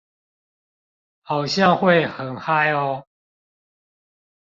[1.21, 3.05] 好像會很嗨喔